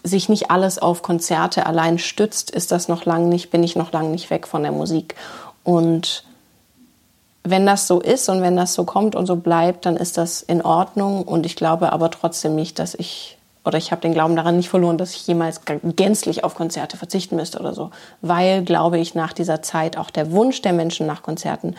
sich 0.04 0.30
nicht 0.30 0.52
alles 0.52 0.80
auf 0.80 1.02
Konzerte 1.02 1.66
allein 1.66 1.98
stützt, 1.98 2.52
ist 2.52 2.72
das 2.72 2.88
noch 2.88 3.06
lang 3.06 3.30
nicht, 3.30 3.50
bin 3.50 3.64
ich 3.64 3.76
noch 3.76 3.92
lang 3.92 4.12
nicht 4.12 4.30
weg 4.30 4.48
von 4.48 4.64
der 4.64 4.72
Musik. 4.72 5.16
Und 5.64 6.24
wenn 7.44 7.66
das 7.66 7.88
so 7.88 8.00
ist 8.00 8.30
und 8.30 8.42
wenn 8.42 8.56
das 8.56 8.74
so 8.74 8.84
kommt 8.84 9.16
und 9.16 9.26
so 9.26 9.36
bleibt, 9.36 9.86
dann 9.86 9.98
ist 9.98 10.18
das 10.18 10.42
in 10.42 10.62
Ordnung. 10.62 11.24
Und 11.24 11.46
ich 11.46 11.56
glaube 11.56 11.92
aber 11.94 12.12
trotzdem 12.12 12.56
nicht, 12.56 12.80
dass 12.80 12.96
ich, 12.96 13.38
oder 13.64 13.78
ich 13.78 13.92
habe 13.92 14.02
den 14.02 14.14
Glauben 14.14 14.36
daran 14.36 14.58
nicht 14.58 14.70
verloren, 14.70 14.98
dass 14.98 15.16
ich 15.16 15.26
jemals 15.26 15.62
gänzlich 15.84 16.44
auf 16.44 16.56
Konzerte 16.56 16.98
verzichten 16.98 17.36
müsste 17.36 17.60
oder 17.60 17.74
so. 17.74 17.92
Weil, 18.22 18.64
glaube 18.64 19.00
ich, 19.00 19.16
nach 19.16 19.34
dieser 19.34 19.62
Zeit 19.62 19.98
auch 19.98 20.10
der 20.10 20.32
Wunsch 20.32 20.62
der 20.62 20.74
Menschen 20.74 21.08
nach 21.08 21.24
Konzerten 21.24 21.76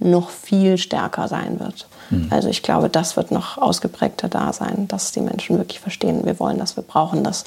noch 0.00 0.30
viel 0.30 0.78
stärker 0.78 1.28
sein 1.28 1.60
wird. 1.60 1.86
Mhm. 2.10 2.28
Also 2.30 2.48
ich 2.48 2.62
glaube, 2.62 2.88
das 2.88 3.16
wird 3.16 3.30
noch 3.30 3.58
ausgeprägter 3.58 4.28
da 4.28 4.52
sein, 4.52 4.88
dass 4.88 5.12
die 5.12 5.20
Menschen 5.20 5.58
wirklich 5.58 5.78
verstehen, 5.78 6.24
wir 6.24 6.40
wollen 6.40 6.58
das, 6.58 6.76
wir 6.76 6.82
brauchen 6.82 7.22
das 7.22 7.44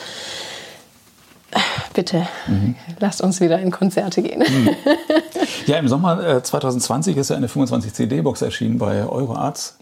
bitte, 1.98 2.28
mhm. 2.48 2.76
lasst 3.00 3.22
uns 3.22 3.42
wieder 3.42 3.60
in 3.60 3.72
Konzerte 3.72 4.22
gehen. 4.22 4.40
Mhm. 4.40 4.70
Ja, 5.66 5.78
im 5.78 5.88
Sommer 5.88 6.26
äh, 6.26 6.44
2020 6.44 7.18
ist 7.18 7.30
ja 7.30 7.36
eine 7.36 7.48
25 7.48 7.94
CD-Box 7.94 8.42
erschienen 8.42 8.78
bei 8.78 9.06
Euroarts. 9.06 9.78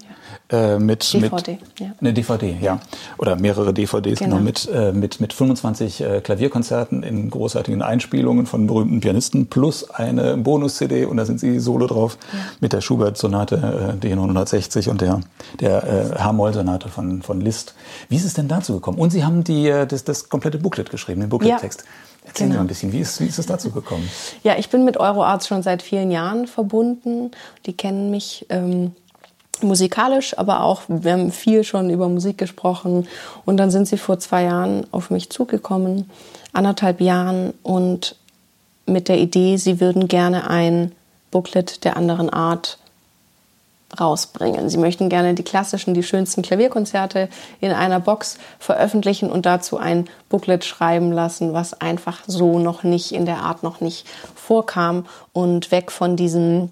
Äh, 0.49 0.77
mit, 0.77 1.11
DVD, 1.11 1.53
mit 1.53 1.79
ja. 1.79 1.87
eine 1.99 2.13
DVD, 2.13 2.55
ja. 2.61 2.79
Oder 3.17 3.35
mehrere 3.35 3.73
DVDs, 3.73 4.19
genau, 4.19 4.35
genau 4.35 4.43
mit, 4.43 4.69
äh, 4.71 4.91
mit, 4.91 5.19
mit 5.19 5.33
25 5.33 6.01
äh, 6.01 6.21
Klavierkonzerten 6.21 7.01
in 7.01 7.31
großartigen 7.31 7.81
Einspielungen 7.81 8.45
von 8.45 8.67
berühmten 8.67 8.99
Pianisten 8.99 9.47
plus 9.47 9.89
eine 9.89 10.37
Bonus-CD 10.37 11.05
und 11.05 11.17
da 11.17 11.25
sind 11.25 11.39
sie 11.39 11.59
solo 11.59 11.87
drauf 11.87 12.19
ja. 12.31 12.39
mit 12.59 12.73
der 12.73 12.81
Schubert-Sonate 12.81 13.97
äh, 14.03 14.05
D960 14.05 14.89
und 14.89 15.01
der, 15.01 15.21
der 15.59 15.83
äh, 15.83 16.19
H-Moll-Sonate 16.19 16.89
von, 16.89 17.23
von 17.23 17.41
Liszt. 17.41 17.73
Wie 18.09 18.15
ist 18.15 18.25
es 18.25 18.35
denn 18.35 18.47
dazu 18.47 18.73
gekommen? 18.73 18.99
Und 18.99 19.09
Sie 19.09 19.23
haben 19.23 19.43
die, 19.43 19.67
äh, 19.67 19.87
das, 19.87 20.03
das 20.03 20.29
komplette 20.29 20.59
Booklet 20.59 20.91
geschrieben, 20.91 21.21
den 21.21 21.29
Booklet-Text. 21.29 21.85
Ja. 22.25 22.29
Erzählen 22.29 22.49
genau. 22.49 22.51
Sie 22.51 22.57
mal 22.57 22.63
ein 22.63 22.67
bisschen, 22.67 22.91
wie 22.91 22.99
ist, 22.99 23.19
wie 23.21 23.27
ist 23.27 23.39
es 23.39 23.45
dazu 23.45 23.71
gekommen? 23.71 24.09
Ja, 24.43 24.55
ich 24.57 24.69
bin 24.69 24.83
mit 24.83 24.97
Euroarts 24.97 25.47
schon 25.47 25.63
seit 25.63 25.81
vielen 25.81 26.11
Jahren 26.11 26.47
verbunden. 26.47 27.31
Die 27.65 27.73
kennen 27.73 28.11
mich 28.11 28.45
ähm, 28.49 28.93
musikalisch, 29.61 30.37
aber 30.37 30.63
auch, 30.63 30.81
wir 30.87 31.13
haben 31.13 31.31
viel 31.31 31.63
schon 31.63 31.89
über 31.89 32.09
Musik 32.09 32.37
gesprochen. 32.37 33.07
Und 33.45 33.57
dann 33.57 33.71
sind 33.71 33.87
sie 33.87 33.97
vor 33.97 34.19
zwei 34.19 34.43
Jahren 34.43 34.85
auf 34.91 35.09
mich 35.09 35.29
zugekommen, 35.29 36.09
anderthalb 36.53 37.01
Jahren, 37.01 37.53
und 37.63 38.15
mit 38.85 39.07
der 39.07 39.17
Idee, 39.17 39.57
sie 39.57 39.79
würden 39.79 40.07
gerne 40.07 40.49
ein 40.49 40.91
Booklet 41.31 41.83
der 41.83 41.97
anderen 41.97 42.29
Art 42.29 42.77
rausbringen. 43.99 44.69
Sie 44.69 44.77
möchten 44.77 45.09
gerne 45.09 45.33
die 45.33 45.43
klassischen, 45.43 45.93
die 45.93 46.03
schönsten 46.03 46.41
Klavierkonzerte 46.41 47.29
in 47.61 47.71
einer 47.71 47.99
Box 47.99 48.37
veröffentlichen 48.59 49.29
und 49.29 49.45
dazu 49.45 49.77
ein 49.77 50.07
Booklet 50.29 50.65
schreiben 50.65 51.11
lassen, 51.11 51.53
was 51.53 51.79
einfach 51.79 52.23
so 52.27 52.59
noch 52.59 52.83
nicht 52.83 53.11
in 53.11 53.25
der 53.25 53.37
Art 53.37 53.63
noch 53.63 53.81
nicht 53.81 54.05
vorkam 54.35 55.05
und 55.33 55.71
weg 55.71 55.91
von 55.91 56.15
diesen 56.15 56.71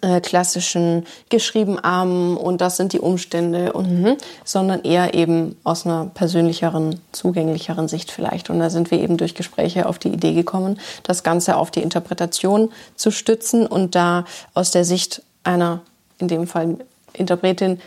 äh, 0.00 0.20
klassischen 0.20 1.06
geschrieben 1.28 1.78
am 1.82 2.36
und 2.36 2.60
das 2.60 2.76
sind 2.76 2.92
die 2.92 3.00
Umstände 3.00 3.72
und 3.72 3.90
mhm, 3.90 4.16
sondern 4.44 4.82
eher 4.82 5.14
eben 5.14 5.56
aus 5.64 5.86
einer 5.86 6.06
persönlicheren, 6.06 7.00
zugänglicheren 7.12 7.88
Sicht 7.88 8.10
vielleicht. 8.10 8.50
Und 8.50 8.58
da 8.58 8.70
sind 8.70 8.90
wir 8.90 9.00
eben 9.00 9.16
durch 9.16 9.34
Gespräche 9.34 9.86
auf 9.86 9.98
die 9.98 10.08
Idee 10.08 10.32
gekommen, 10.32 10.80
das 11.02 11.22
Ganze 11.22 11.56
auf 11.56 11.70
die 11.70 11.82
Interpretation 11.82 12.72
zu 12.96 13.10
stützen 13.10 13.66
und 13.66 13.94
da 13.94 14.24
aus 14.54 14.70
der 14.70 14.84
Sicht 14.84 15.22
einer 15.44 15.82
in 16.22 16.28
dem 16.28 16.46
Fall 16.46 16.78
Interpretin 17.12 17.78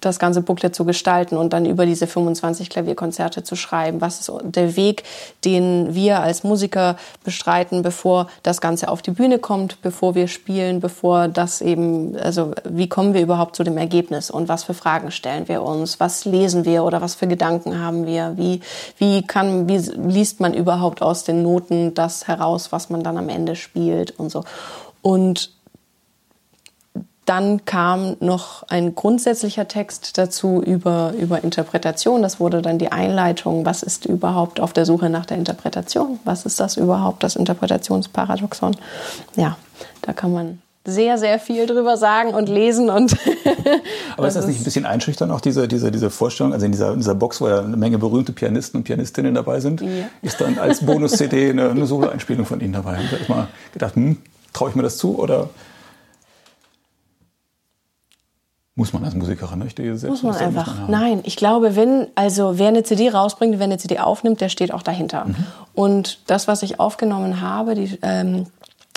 das 0.00 0.20
ganze 0.20 0.42
Booklet 0.42 0.74
zu 0.74 0.84
gestalten 0.84 1.36
und 1.36 1.52
dann 1.52 1.66
über 1.66 1.84
diese 1.84 2.06
25 2.06 2.70
Klavierkonzerte 2.70 3.42
zu 3.42 3.56
schreiben. 3.56 4.00
Was 4.00 4.20
ist 4.20 4.32
der 4.42 4.76
Weg, 4.76 5.02
den 5.44 5.92
wir 5.94 6.20
als 6.20 6.44
Musiker 6.44 6.96
bestreiten, 7.24 7.82
bevor 7.82 8.28
das 8.44 8.60
Ganze 8.60 8.88
auf 8.88 9.02
die 9.02 9.10
Bühne 9.10 9.40
kommt, 9.40 9.82
bevor 9.82 10.14
wir 10.14 10.28
spielen, 10.28 10.78
bevor 10.78 11.26
das 11.26 11.60
eben, 11.60 12.16
also 12.16 12.52
wie 12.64 12.88
kommen 12.88 13.12
wir 13.12 13.22
überhaupt 13.22 13.56
zu 13.56 13.64
dem 13.64 13.76
Ergebnis 13.76 14.30
und 14.30 14.48
was 14.48 14.62
für 14.62 14.74
Fragen 14.74 15.10
stellen 15.10 15.48
wir 15.48 15.62
uns, 15.62 15.98
was 15.98 16.24
lesen 16.24 16.64
wir 16.64 16.84
oder 16.84 17.00
was 17.00 17.16
für 17.16 17.26
Gedanken 17.26 17.80
haben 17.80 18.06
wir, 18.06 18.34
wie, 18.36 18.60
wie 18.98 19.26
kann, 19.26 19.68
wie 19.68 19.78
liest 19.78 20.38
man 20.38 20.54
überhaupt 20.54 21.02
aus 21.02 21.24
den 21.24 21.42
Noten 21.42 21.94
das 21.94 22.28
heraus, 22.28 22.70
was 22.70 22.88
man 22.88 23.02
dann 23.02 23.18
am 23.18 23.28
Ende 23.28 23.56
spielt 23.56 24.12
und 24.18 24.30
so. 24.30 24.44
Und 25.02 25.57
dann 27.28 27.66
kam 27.66 28.16
noch 28.20 28.62
ein 28.68 28.94
grundsätzlicher 28.94 29.68
Text 29.68 30.16
dazu 30.16 30.62
über, 30.64 31.12
über 31.18 31.44
Interpretation. 31.44 32.22
Das 32.22 32.40
wurde 32.40 32.62
dann 32.62 32.78
die 32.78 32.90
Einleitung. 32.90 33.66
Was 33.66 33.82
ist 33.82 34.06
überhaupt 34.06 34.60
auf 34.60 34.72
der 34.72 34.86
Suche 34.86 35.10
nach 35.10 35.26
der 35.26 35.36
Interpretation? 35.36 36.18
Was 36.24 36.46
ist 36.46 36.58
das 36.58 36.78
überhaupt, 36.78 37.22
das 37.22 37.36
Interpretationsparadoxon? 37.36 38.76
Ja, 39.36 39.58
da 40.00 40.14
kann 40.14 40.32
man 40.32 40.62
sehr, 40.86 41.18
sehr 41.18 41.38
viel 41.38 41.66
drüber 41.66 41.98
sagen 41.98 42.32
und 42.32 42.48
lesen. 42.48 42.88
Und 42.88 43.14
Aber 44.16 44.26
ist 44.26 44.34
das 44.34 44.46
nicht 44.46 44.60
ein 44.60 44.64
bisschen 44.64 44.86
einschüchtern, 44.86 45.30
auch 45.30 45.42
diese, 45.42 45.68
diese, 45.68 45.90
diese 45.90 46.08
Vorstellung? 46.08 46.54
Also 46.54 46.64
in 46.64 46.72
dieser, 46.72 46.94
in 46.94 47.00
dieser 47.00 47.14
Box, 47.14 47.42
wo 47.42 47.48
ja 47.48 47.58
eine 47.58 47.76
Menge 47.76 47.98
berühmte 47.98 48.32
Pianisten 48.32 48.78
und 48.78 48.84
Pianistinnen 48.84 49.34
dabei 49.34 49.60
sind, 49.60 49.82
ja. 49.82 49.88
ist 50.22 50.40
dann 50.40 50.58
als 50.58 50.84
Bonus-CD 50.86 51.50
eine, 51.50 51.68
eine 51.68 51.84
Solo-Einspielung 51.84 52.46
von 52.46 52.60
Ihnen 52.60 52.72
dabei. 52.72 52.96
Haben 52.96 53.08
Sie 53.10 53.30
mal 53.30 53.48
gedacht, 53.74 53.96
hm, 53.96 54.16
traue 54.54 54.70
ich 54.70 54.76
mir 54.76 54.82
das 54.82 54.96
zu 54.96 55.18
oder 55.18 55.50
Muss 58.78 58.92
man 58.92 59.04
als 59.04 59.16
Musikerin 59.16 59.58
nicht? 59.58 59.76
Die 59.78 59.90
muss 59.90 60.22
man 60.22 60.36
einfach. 60.36 60.88
Nein, 60.88 61.22
ich 61.24 61.34
glaube, 61.34 61.74
wenn, 61.74 62.06
also 62.14 62.60
wer 62.60 62.68
eine 62.68 62.84
CD 62.84 63.08
rausbringt, 63.08 63.58
wer 63.58 63.64
eine 63.64 63.76
CD 63.76 63.98
aufnimmt, 63.98 64.40
der 64.40 64.50
steht 64.50 64.72
auch 64.72 64.84
dahinter. 64.84 65.24
Mhm. 65.24 65.34
Und 65.74 66.20
das, 66.28 66.46
was 66.46 66.62
ich 66.62 66.78
aufgenommen 66.78 67.40
habe, 67.40 67.74
die 67.74 67.98
ähm, 68.02 68.46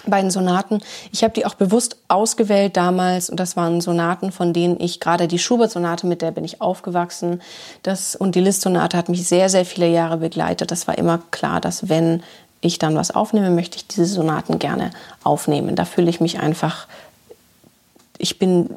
beiden 0.06 0.30
Sonaten, 0.30 0.82
ich 1.12 1.24
habe 1.24 1.34
die 1.34 1.48
auch 1.48 1.56
bewusst 1.56 1.98
ausgewählt 2.10 2.78
damals 2.78 3.32
und 3.32 3.40
das 3.40 3.58
waren 3.58 3.82
Sonaten, 3.82 4.32
von 4.32 4.54
denen 4.54 4.80
ich 4.80 5.00
gerade 5.00 5.28
die 5.28 5.40
Schubert-Sonate, 5.40 6.06
mit 6.06 6.22
der 6.22 6.30
bin 6.30 6.46
ich 6.46 6.62
aufgewachsen, 6.62 7.42
das 7.82 8.16
und 8.16 8.36
die 8.36 8.42
Liszt-Sonate 8.42 8.96
hat 8.96 9.10
mich 9.10 9.28
sehr, 9.28 9.50
sehr 9.50 9.66
viele 9.66 9.90
Jahre 9.90 10.18
begleitet. 10.18 10.70
Das 10.70 10.88
war 10.88 10.96
immer 10.96 11.22
klar, 11.32 11.60
dass 11.60 11.90
wenn 11.90 12.22
ich 12.62 12.78
dann 12.78 12.96
was 12.96 13.10
aufnehme, 13.10 13.50
möchte 13.50 13.78
ich 13.78 13.88
diese 13.88 14.06
Sonaten 14.06 14.60
gerne 14.60 14.92
aufnehmen. 15.24 15.76
Da 15.76 15.86
fühle 15.86 16.12
ich 16.12 16.22
mich 16.22 16.40
einfach, 16.40 16.86
ich 18.20 18.38
bin 18.38 18.70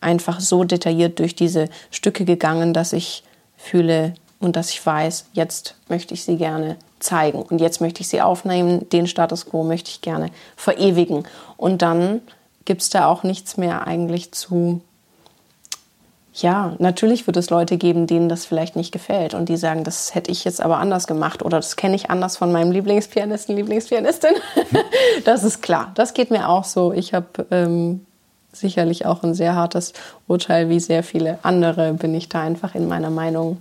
einfach 0.00 0.40
so 0.40 0.64
detailliert 0.64 1.18
durch 1.18 1.34
diese 1.34 1.68
Stücke 1.90 2.24
gegangen, 2.24 2.72
dass 2.72 2.92
ich 2.92 3.22
fühle 3.56 4.14
und 4.40 4.56
dass 4.56 4.70
ich 4.70 4.84
weiß, 4.84 5.26
jetzt 5.32 5.74
möchte 5.88 6.14
ich 6.14 6.24
sie 6.24 6.36
gerne 6.36 6.76
zeigen 7.00 7.42
und 7.42 7.60
jetzt 7.60 7.80
möchte 7.80 8.00
ich 8.00 8.08
sie 8.08 8.20
aufnehmen, 8.20 8.88
den 8.90 9.06
Status 9.06 9.46
quo 9.46 9.64
möchte 9.64 9.90
ich 9.90 10.00
gerne 10.00 10.30
verewigen. 10.56 11.24
Und 11.56 11.82
dann 11.82 12.20
gibt 12.64 12.82
es 12.82 12.90
da 12.90 13.06
auch 13.06 13.22
nichts 13.22 13.56
mehr 13.56 13.86
eigentlich 13.86 14.32
zu, 14.32 14.80
ja, 16.34 16.74
natürlich 16.78 17.26
wird 17.26 17.36
es 17.36 17.50
Leute 17.50 17.78
geben, 17.78 18.06
denen 18.06 18.28
das 18.28 18.44
vielleicht 18.44 18.76
nicht 18.76 18.92
gefällt 18.92 19.34
und 19.34 19.48
die 19.48 19.56
sagen, 19.56 19.84
das 19.84 20.14
hätte 20.14 20.30
ich 20.30 20.44
jetzt 20.44 20.60
aber 20.60 20.78
anders 20.78 21.06
gemacht 21.06 21.42
oder 21.42 21.58
das 21.58 21.76
kenne 21.76 21.96
ich 21.96 22.10
anders 22.10 22.36
von 22.36 22.52
meinem 22.52 22.70
Lieblingspianisten, 22.70 23.56
Lieblingspianistin. 23.56 24.34
das 25.24 25.42
ist 25.44 25.62
klar. 25.62 25.92
Das 25.94 26.14
geht 26.14 26.30
mir 26.30 26.48
auch 26.48 26.64
so. 26.64 26.92
Ich 26.92 27.14
habe 27.14 27.46
ähm, 27.50 28.06
sicherlich 28.52 29.06
auch 29.06 29.22
ein 29.22 29.34
sehr 29.34 29.54
hartes 29.54 29.92
Urteil, 30.26 30.68
wie 30.68 30.80
sehr 30.80 31.02
viele 31.02 31.38
andere 31.42 31.92
bin 31.92 32.14
ich 32.14 32.28
da 32.28 32.42
einfach 32.42 32.74
in 32.74 32.88
meiner 32.88 33.10
Meinung, 33.10 33.58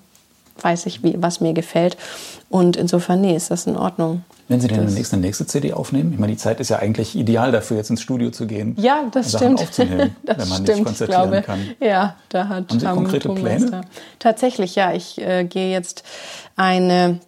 weiß 0.62 0.86
ich, 0.86 1.04
wie, 1.04 1.16
was 1.22 1.42
mir 1.42 1.54
gefällt. 1.54 1.98
Und 2.50 2.78
insofern, 2.78 3.22
nee, 3.22 3.36
ist 3.36 3.52
das 3.52 3.68
in 3.68 3.76
Ordnung. 3.76 4.24
Wenn 4.50 4.62
Sie 4.62 4.70
denn 4.70 4.86
demnächst 4.86 5.12
eine 5.12 5.22
nächste 5.22 5.46
CD 5.46 5.74
aufnehmen? 5.74 6.14
Ich 6.14 6.20
meine, 6.20 6.32
die 6.32 6.38
Zeit 6.38 6.62
ist 6.62 6.70
ja 6.70 6.80
eigentlich 6.80 7.18
ideal 7.18 7.52
dafür, 7.52 7.76
jetzt 7.76 7.90
ins 7.90 8.02
Studio 8.02 8.32
zu 8.32 8.48
gehen. 8.48 8.78
Ja, 8.80 9.04
das 9.12 9.32
Sachen 9.32 9.58
stimmt. 9.58 9.62
aufzunehmen, 9.62 10.16
das 10.24 10.38
wenn 10.38 10.48
man 10.48 10.64
stimmt, 10.64 10.78
nicht 10.78 10.86
konzertieren 10.86 11.30
glaube, 11.30 11.42
kann. 11.42 11.60
Ja, 11.82 12.16
da 12.30 12.48
hat 12.48 12.70
Haben 12.70 12.80
Sie 12.80 12.86
konkrete 12.86 13.30
Pläne? 13.30 13.82
Tatsächlich, 14.20 14.76
ja. 14.76 14.94
Ich 14.94 15.20
äh, 15.20 15.44
gehe 15.44 15.70
jetzt 15.70 16.04
eine 16.56 17.20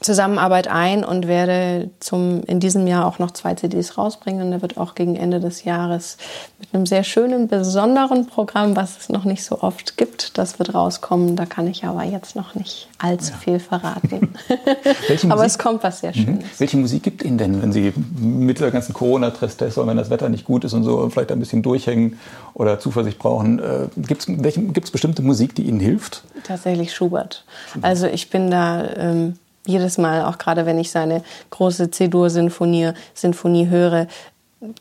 Zusammenarbeit 0.00 0.68
ein 0.68 1.04
und 1.04 1.28
werde 1.28 1.90
zum, 2.00 2.42
in 2.44 2.60
diesem 2.60 2.86
Jahr 2.86 3.06
auch 3.06 3.18
noch 3.18 3.30
zwei 3.30 3.54
CDs 3.54 3.96
rausbringen. 3.96 4.50
Der 4.50 4.62
wird 4.62 4.76
auch 4.76 4.94
gegen 4.94 5.16
Ende 5.16 5.40
des 5.40 5.64
Jahres 5.64 6.16
mit 6.58 6.74
einem 6.74 6.86
sehr 6.86 7.04
schönen, 7.04 7.48
besonderen 7.48 8.26
Programm, 8.26 8.76
was 8.76 8.98
es 8.98 9.08
noch 9.08 9.24
nicht 9.24 9.44
so 9.44 9.60
oft 9.62 9.96
gibt, 9.96 10.36
das 10.38 10.58
wird 10.58 10.74
rauskommen. 10.74 11.36
Da 11.36 11.46
kann 11.46 11.66
ich 11.66 11.84
aber 11.84 12.04
jetzt 12.04 12.36
noch 12.36 12.54
nicht 12.54 12.88
allzu 12.98 13.32
viel 13.34 13.58
verraten. 13.58 14.34
Aber 15.28 15.44
es 15.44 15.58
kommt 15.58 15.82
was 15.82 16.00
sehr 16.00 16.12
Schönes. 16.12 16.44
Mhm. 16.44 16.48
Welche 16.58 16.76
Musik 16.76 17.02
gibt 17.02 17.22
Ihnen 17.22 17.38
denn, 17.38 17.62
wenn 17.62 17.72
Sie 17.72 17.92
mit 18.18 18.60
der 18.60 18.70
ganzen 18.70 18.92
Corona-Tristesse 18.92 19.80
und 19.80 19.88
wenn 19.88 19.96
das 19.96 20.10
Wetter 20.10 20.28
nicht 20.28 20.44
gut 20.44 20.64
ist 20.64 20.72
und 20.72 20.84
so 20.84 21.08
vielleicht 21.10 21.32
ein 21.32 21.38
bisschen 21.38 21.62
durchhängen 21.62 22.18
oder 22.54 22.78
Zuversicht 22.78 23.18
brauchen? 23.18 23.58
Äh, 23.58 23.88
Gibt 23.96 24.28
es 24.28 24.90
bestimmte 24.90 25.22
Musik, 25.22 25.54
die 25.54 25.62
Ihnen 25.62 25.80
hilft? 25.80 26.22
Tatsächlich 26.44 26.94
Schubert. 26.94 27.44
Also 27.82 28.06
ich 28.06 28.30
bin 28.30 28.50
da 28.50 28.84
ähm, 28.96 29.36
jedes 29.66 29.98
Mal, 29.98 30.24
auch 30.24 30.38
gerade 30.38 30.66
wenn 30.66 30.78
ich 30.78 30.90
seine 30.90 31.22
große 31.50 31.90
C-Dur-Sinfonie 31.90 32.92
Sinfonie 33.14 33.68
höre, 33.68 34.06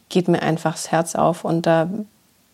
geht 0.09 0.27
mir 0.27 0.41
einfach 0.41 0.73
das 0.73 0.91
Herz 0.91 1.15
auf 1.15 1.45
und 1.45 1.65
da 1.65 1.89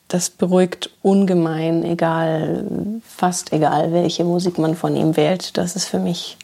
das 0.07 0.31
beruhigt 0.31 0.89
ungemein, 1.03 1.83
egal, 1.83 2.65
fast 3.05 3.53
egal, 3.53 3.93
welche 3.93 4.23
Musik 4.23 4.57
man 4.57 4.75
von 4.75 4.95
ihm 4.95 5.15
wählt. 5.15 5.55
Das 5.57 5.75
ist 5.75 5.85
für 5.85 5.99
mich 5.99 6.37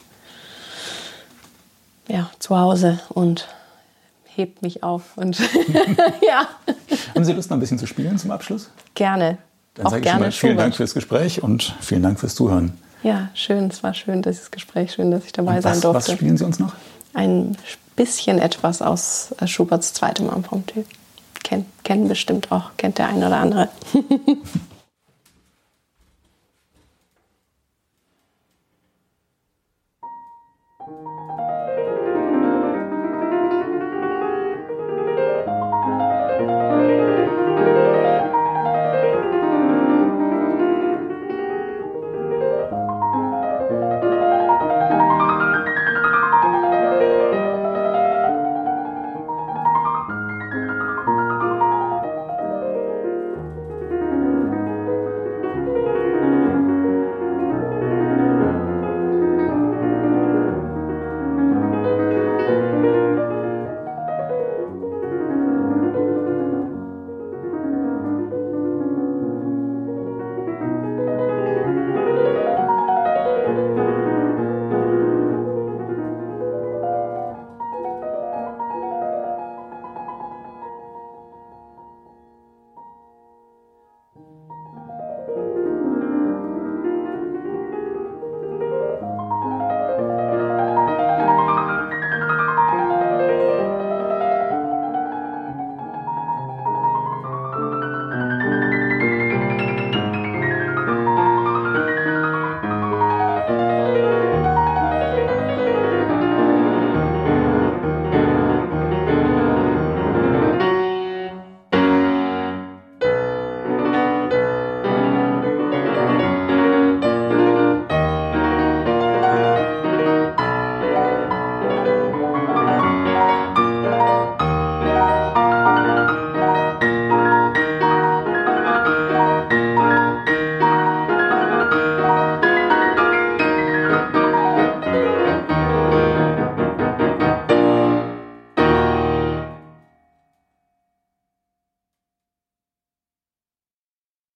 ja 2.07 2.29
zu 2.37 2.57
Hause 2.57 2.99
und 3.09 3.47
hebt 4.25 4.61
mich 4.61 4.83
auf 4.83 5.17
und 5.17 5.39
ja, 6.21 6.47
Haben 7.15 7.25
Sie 7.25 7.33
Lust, 7.33 7.49
noch 7.49 7.57
ein 7.57 7.59
bisschen 7.59 7.79
zu 7.79 7.87
spielen 7.87 8.17
zum 8.17 8.31
Abschluss? 8.31 8.69
gerne. 8.93 9.39
Dann 9.73 9.87
auch 9.87 9.91
sage 9.91 10.03
ich 10.03 10.09
schon 10.09 10.11
gerne 10.11 10.25
mal 10.25 10.31
vielen 10.31 10.51
Schubert. 10.51 10.59
Dank 10.59 10.75
fürs 10.75 10.93
Gespräch 10.93 11.43
und 11.43 11.75
vielen 11.81 12.03
Dank 12.03 12.19
fürs 12.19 12.35
Zuhören. 12.35 12.77
Ja, 13.03 13.29
schön, 13.33 13.67
es 13.67 13.83
war 13.83 13.93
schön, 13.93 14.21
dieses 14.21 14.51
Gespräch, 14.51 14.93
schön, 14.93 15.11
dass 15.11 15.25
ich 15.25 15.31
dabei 15.31 15.57
Und 15.57 15.61
sein 15.61 15.73
was, 15.73 15.81
durfte. 15.81 16.11
was 16.11 16.17
spielen 16.17 16.37
Sie 16.37 16.43
uns 16.45 16.59
noch? 16.59 16.73
ein 17.13 17.55
bisschen 17.95 18.39
etwas 18.39 18.81
aus 18.81 19.33
äh, 19.39 19.47
Schuberts 19.47 19.93
zweitem 19.93 20.29
Impromptu. 20.29 20.83
Kennt, 21.43 21.65
kennen 21.83 22.07
bestimmt 22.09 22.51
auch, 22.51 22.71
kennt 22.77 22.97
der 22.97 23.07
ein 23.07 23.17
oder 23.23 23.37
andere. 23.37 23.69